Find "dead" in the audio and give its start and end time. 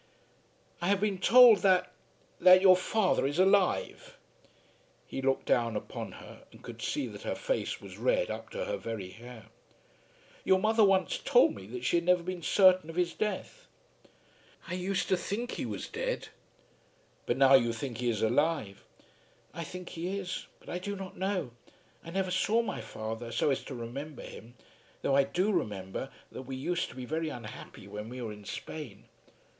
15.87-16.29